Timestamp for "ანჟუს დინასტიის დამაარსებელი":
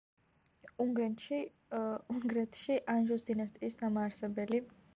2.93-4.67